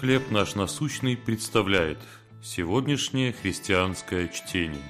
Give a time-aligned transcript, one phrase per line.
[0.00, 1.98] «Хлеб наш насущный» представляет
[2.42, 4.82] сегодняшнее христианское чтение.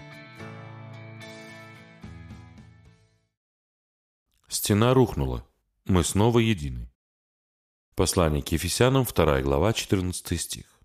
[4.48, 5.46] Стена рухнула.
[5.84, 6.90] Мы снова едины.
[7.94, 10.80] Послание к Ефесянам, 2 глава, 14 стих.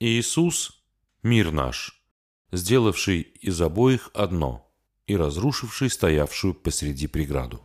[0.00, 0.82] Иисус–
[1.22, 2.02] мир наш,
[2.50, 4.72] сделавший из обоих одно
[5.06, 7.60] и разрушивший стоявшую посреди преграду.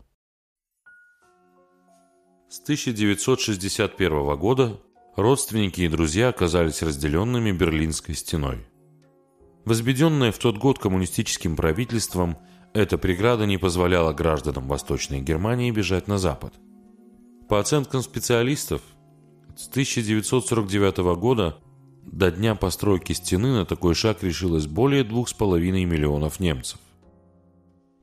[2.50, 4.82] С 1961 года
[5.16, 8.66] родственники и друзья оказались разделенными Берлинской стеной.
[9.66, 12.38] Возведенная в тот год коммунистическим правительством,
[12.74, 16.54] эта преграда не позволяла гражданам Восточной Германии бежать на запад.
[17.48, 18.82] По оценкам специалистов,
[19.56, 21.58] с 1949 года
[22.04, 26.80] до дня постройки стены на такой шаг решилось более 2,5 миллионов немцев.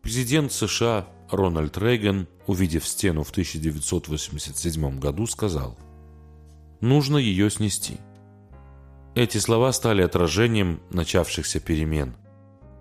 [0.02, 5.76] Президент США Рональд Рейган, увидев стену в 1987 году, сказал–
[6.80, 7.98] нужно ее снести.
[9.14, 12.16] Эти слова стали отражением начавшихся перемен,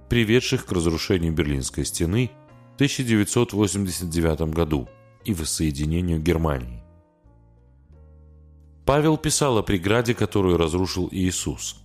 [0.10, 2.32] приведших к разрушению Берлинской стены
[2.72, 4.88] в 1989 году
[5.26, 6.84] и воссоединению Германии.
[8.86, 11.84] Павел писал о преграде, которую разрушил Иисус.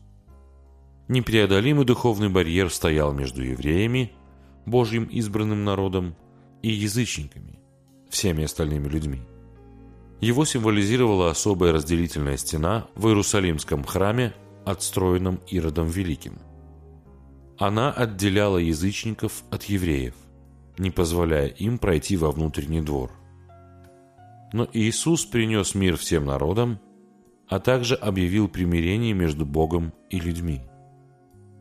[1.09, 4.13] Непреодолимый духовный барьер стоял между евреями,
[4.65, 6.17] Божьим избранным народом,
[6.63, 7.59] и язычниками,
[8.09, 9.21] всеми остальными людьми–
[10.25, 14.33] его символизировала особая разделительная стена в Иерусалимском храме,
[14.65, 16.39] отстроенном Иродом Великим.
[17.59, 20.15] Она отделяла язычников от евреев,
[20.79, 23.11] не позволяя им пройти во внутренний двор.
[24.53, 26.81] Но Иисус принес мир всем народам,
[27.49, 30.63] а также объявил примирение между Богом и людьми.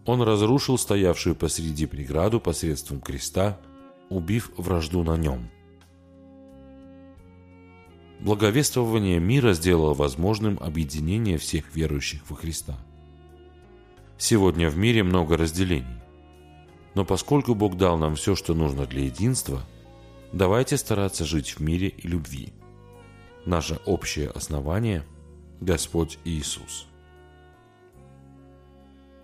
[0.06, 3.60] Он разрушил стоявшую посреди преграду посредством креста,
[4.10, 5.50] убив вражду на нем–
[8.24, 12.78] Благовествование мира сделало возможным объединение всех верующих во Христа.
[14.18, 16.02] Сегодня в мире много разделений.
[16.96, 19.62] Но поскольку Бог дал нам все, что нужно для единства,
[20.32, 22.54] давайте стараться жить в мире и любви.
[23.46, 25.06] Наше общее основание–
[25.60, 26.88] Господь Иисус.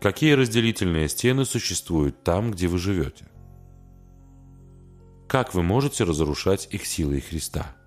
[0.01, 3.29] Какие разделительные стены существуют там, где вы живете?
[5.29, 7.78] Как вы можете разрушать их силой Христа?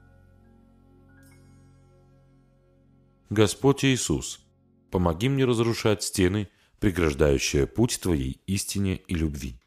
[3.32, 4.40] Господь Иисус,
[4.90, 6.50] помоги мне разрушать стены,
[6.80, 9.58] преграждающие путь Твоей истине и любви.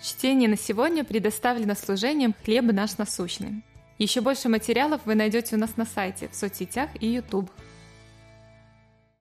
[0.00, 3.64] Чтение на сегодня предоставлено служением «Хлеб наш насущный».
[3.98, 7.50] Еще больше материалов вы найдете у нас на сайте, в соцсетях и YouTube.